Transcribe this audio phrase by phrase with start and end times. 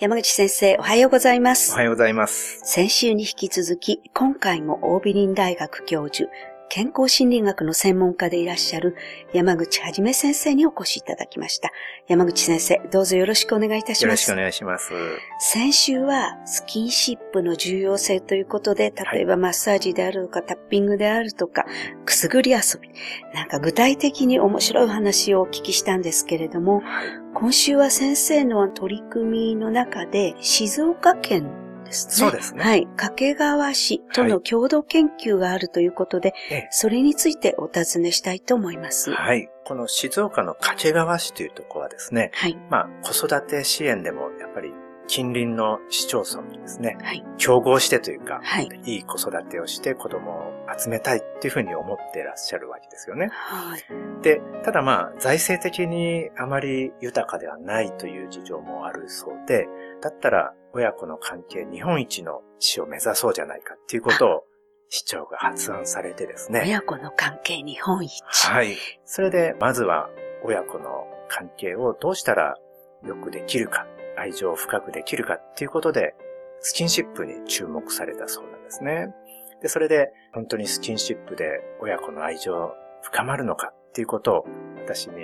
[0.00, 1.72] 山口先生、おはようございます。
[1.72, 2.62] おはようございます。
[2.64, 6.30] 先週に引き続き、今回も大美林大学教授、
[6.70, 8.94] 健康心理学の専門家でいらっしゃる
[9.32, 11.72] 山口はじめ先生にお越しいただきました。
[12.06, 14.04] 山口先生、どうぞよろしくお願いいたします。
[14.04, 14.92] よろしくお願いします。
[15.40, 21.66] 先週はスキンシップの重要性ということで、例えばマッサージであるとか、タッピングであるとか、
[22.06, 22.88] くすぐり遊び、
[23.34, 27.06] なんか具体的に面白い話をお聞きしたんですけれども、はい。
[27.34, 31.50] 今週は先生の取り組みの中で、静岡県
[31.90, 32.14] ですね。
[32.14, 32.86] そうですねはい。
[32.96, 39.12] 掛川市との共同研究があるということで、ええそれについてお尋ねしたいと思います。
[39.12, 39.48] はい。
[39.64, 42.56] この静岡の掛川市というところはですね、はい。
[42.70, 44.72] まあ、子育て支援でもやっぱり
[45.10, 47.24] 近隣の市町村とですね、はい。
[47.36, 48.68] 競合してというか、はい。
[48.84, 53.28] いい子育てをして子供を集めたいっていうふうに思っていらっしゃるわけですよね。
[53.32, 53.82] はい。
[54.22, 59.66] で、ただまあ、財政的にあまり豊かではないという事情もあるそうで、
[60.00, 64.44] だったら親子の関係日本一の市を目指そうじゃないかっていうことを
[64.88, 66.62] 市長が発案されてですね。
[66.64, 68.22] 親子の関係日本一。
[68.24, 68.76] はい。
[69.04, 70.10] それで、まずは
[70.44, 72.56] 親子の関係をどうしたら
[73.06, 73.86] よくできるか、
[74.18, 76.14] 愛情を深くできるかっていうことで、
[76.60, 79.14] スキンシップに注目されたそうなんですね。
[79.62, 84.44] で、それで、本当にスキンシップで親子の愛情深まるのかっていうことを
[84.84, 85.14] 私に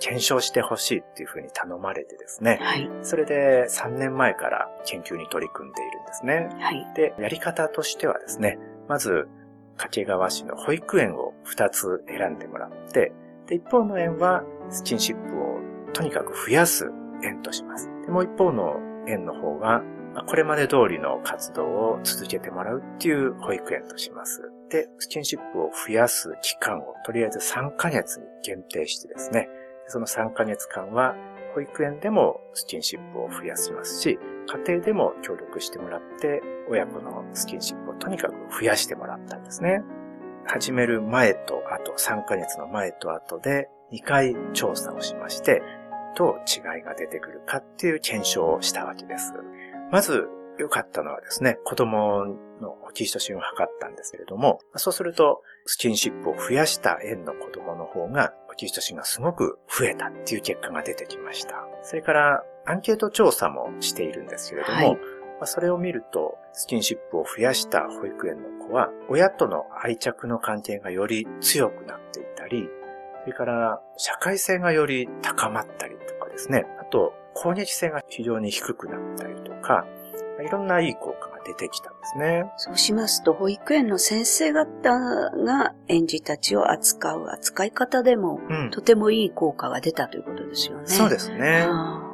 [0.00, 2.58] 検証してほしいっていうふうに頼まれてですね。
[2.60, 2.90] はい。
[3.02, 6.48] それで3年前から研究に取り組んでいるんですね。
[6.60, 6.86] はい。
[6.94, 9.28] で、やり方としてはですね、まず、
[9.76, 13.12] 掛川市の保育園を2つ選んでもらって、
[13.46, 15.60] で、一方の園はスキンシップを
[15.92, 16.90] とにかく増やす
[17.24, 17.90] 園とします。
[18.04, 18.76] でもう一方の
[19.06, 19.82] 園の方は、
[20.26, 24.42] これまで通りの活動を続けてもらうっていう保育園とします。
[24.70, 29.48] で、スキンシップを増やす期間をとりあえず3ヶ月に限定してですね、
[29.86, 31.14] その3ヶ月間は
[31.54, 39.82] 保育園でもスキンシップを増やしますし、家庭でも協力してもらって、親子のスキンシップをとにかく増やしてもらったんですね。
[40.46, 45.62] 始める前と後、3ヶ月の前と後で2回調査をしまして、
[46.16, 49.32] どう違いが出てくるかっていう検証をしたわけです。
[49.92, 50.26] まず
[50.58, 52.24] 良かったのはですね、子供
[52.60, 61.66] のオキシトシンを測ったんですけれども、そうするとスキンシップを増やした園の子供の方がオキシトシンがすごく増えたっていう結果が出てきました。
[61.82, 64.98] それからアンケート調査もしているんですけれども、はいま
[65.42, 72.68] あそれを見ると、スキンシップを増やした保育園の子は、親との愛着の関係がより強くなっていたり、
[73.24, 79.86] それから社会性がより高まったりとかですね、あと攻撃性が非常に低くなったりとか、
[80.40, 82.50] いろんないい効果が出てきたんですね。
[82.56, 88.70] そうしますと、保育園の先生方が園児たちを扱う扱い方でも、うん。
[88.70, 90.86] とてもいい効果が出たということですよね。
[90.86, 91.66] そうですね。
[91.68, 92.12] あ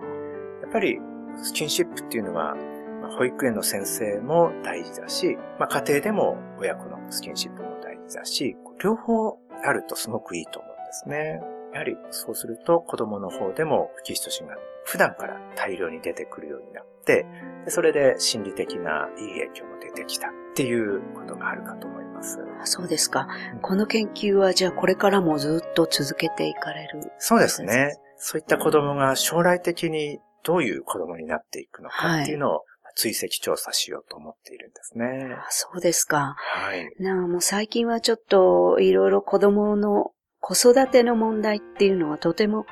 [0.63, 1.01] やっぱり
[1.43, 2.55] スキンシップっていうのは、
[3.01, 11.41] まあ保育園の先生も大事だし、まあ、家庭でも親子のスキンシップも大事だし、両方あるとすごくいいと思うんですね。
[11.73, 14.57] やはりそうすると子供の方でもオキシトシンが
[14.89, 17.27] 普段から大量に出てくるようになって、
[17.67, 22.39] でそれで心理的ないい影響も出てきたっていうことがあるかと思います。
[22.63, 23.61] あそうですかうん。
[23.61, 27.01] この研究はじゃあこれからもずっと続けていかれる？
[27.19, 27.99] そうですね。
[28.17, 32.63] そういった子供が将来的にどういう子供になっていくのかっていうのを
[32.97, 35.35] 追跡調査しようと思っているんですね。
[35.39, 36.35] あそうですか。
[36.39, 36.89] はい。
[36.99, 42.65] なあ、もう最近はちょっといろいろ子供の子育ての問題っていうのはとても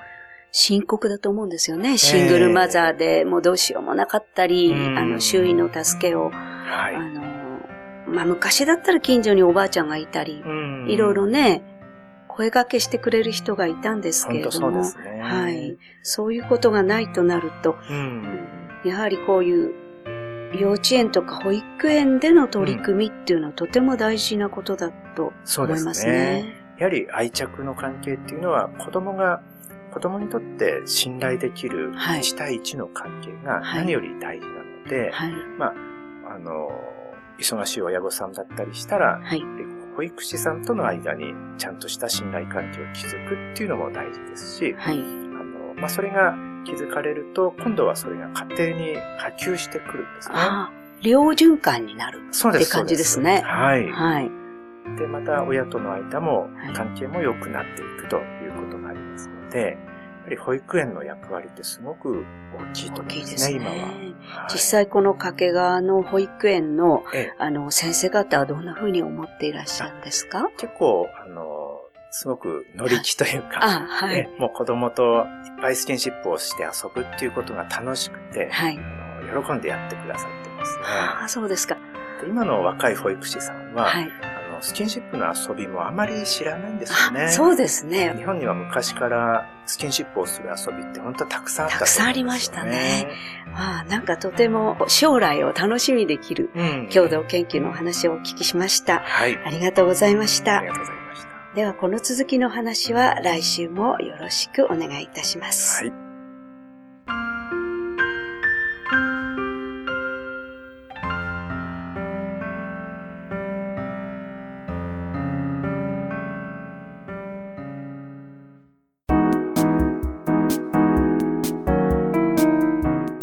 [0.59, 1.99] 深刻だと思うんですよね。
[1.99, 6.37] シングルマザーでもうどうしようもなかったり、うんあの周囲の助けを、あ
[6.67, 6.95] はい。
[7.13, 7.21] の、
[8.09, 11.63] まあ昔だったら近所におばあちゃんがいたり、うんいろいろね、
[12.27, 15.21] 声掛けしてくれる人がいたんですけれども、ですね。
[15.21, 15.77] はい。
[16.03, 18.49] そういうことがないとなると、うん。
[18.83, 19.75] やはりこういう
[20.59, 26.13] 幼稚園とか保育園での取り組みっていうのはとても大事なことだと思いますすね。
[26.13, 26.67] ね。
[26.79, 29.43] やはり愛着の関係っていうのは子供が、
[29.97, 35.33] 子供にとって信頼できるはい1対1の関係がはい何より大事なので、はい。
[36.29, 36.69] あの、
[37.39, 39.43] 忙しい親御さんだったりしたら、はい。
[39.97, 44.99] 保育士さんとの間にちゃんとした信頼関係を築くっていうのも大事ですし、はい。
[44.99, 46.35] あの、まあ、それが
[46.67, 50.35] 築かれると、今度はそれが家庭に波及してくるんですね。
[50.37, 52.21] ああ、両循環になる。
[52.29, 53.91] って感じですねそうはい。
[53.91, 54.31] はい。
[54.99, 59.79] で、また親との間もはい関係も良くなっていくということがありますので、
[60.27, 62.25] やはり保育園の役割ってすごく
[62.59, 63.73] 大きいと思うんですね、今は。
[63.73, 64.17] はい
[64.51, 70.49] 実際この掛川の保育園の、ええあの、先生方はどんな風に思っていらっしゃるんですか？
[70.59, 71.81] 結構、あの、
[72.11, 74.19] すごく乗り気というか、あ、はい。
[74.19, 78.79] えもう子供といっぱいスキンシップをして遊ぶっていうことが楽しくて、はい。
[79.45, 80.83] 喜んでやってくださってますね。
[80.87, 81.77] ああ、そうですか。
[82.21, 84.11] で今の若い保育士さんは、はい。
[84.57, 87.25] あのスキンシップの遊びもあまり知らないんですよね。
[87.25, 88.15] あそうですね。
[88.17, 93.09] 日本には昔からスキンシップをする遊びって本当はたくさんあったと思うんですよ、たくさんありましたね。
[93.55, 96.89] ああ、なんかとても将来を楽しみできるうん。
[96.93, 99.01] 共同研究のお話をお聞きしました。
[99.01, 99.39] はい。
[99.45, 100.69] ありがとうございましたあり。
[100.69, 101.29] がとうございました。
[101.55, 105.85] ではこの続きの話は来週もよろしくお願いいたします。
[105.85, 106.06] はい。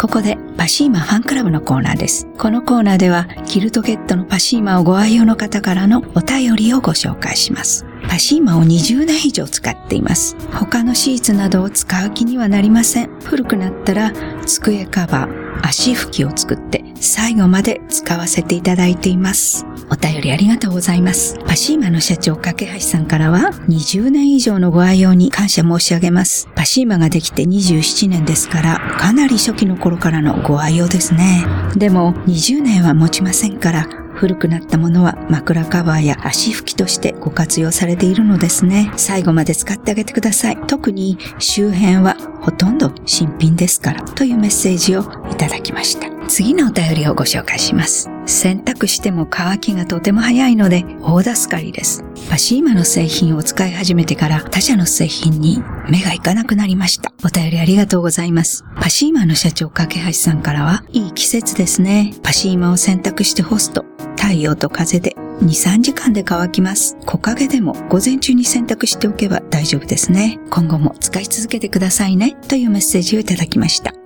[0.04, 2.28] ここでパシーマファンクラブのコーナーです。
[2.38, 7.86] このコーナーではキルトケットのパシーマをご愛用の方からのお便りをご紹介します。
[8.10, 10.36] パシーマを20年以上使っています。
[10.52, 13.18] 他のシーツなどを使う気にはなりません。
[13.22, 14.12] 古くなったら
[14.46, 19.66] 机カバー、足拭きを作って最後まで使わせていただいています。
[19.94, 21.38] お便りありがとうございます。
[21.46, 26.50] パシーマの社長、架橋さんからは、20年以上のご愛用に感謝申し上げます。
[26.56, 31.46] パシーマができて27年ですから、かなり初期の頃からのご愛用ですね。
[31.76, 38.92] でも、20年は持ちませんから、古くなったものは枕カバーや足拭きとしてご活用されているのですね。
[38.96, 40.58] 最後まで使ってあげてください。
[40.68, 45.02] 特に周辺はほとんど新品ですからというメッセージを
[45.32, 46.13] いただきました。
[46.28, 48.10] 次のお便りをご紹介します。
[48.26, 52.04] 洗濯しても乾きがとても早いので大助かりです。
[52.30, 57.14] パシーマの製品を使い始めてから他社の製品に目がいかなくなりました。
[57.24, 58.64] お便りありがとうございます。
[58.80, 62.14] パシーマの社長架橋さんからは、いい季節ですね。
[62.24, 63.86] パシーマを洗濯して干すと
[64.16, 66.98] 太陽と風で2、3時間で乾きます。
[67.06, 70.40] 木陰でも午前中に洗濯しておけば大丈夫ですね。
[70.50, 72.38] 今後も使い続けてくださいね。
[72.48, 73.94] というメッセージをいただきました。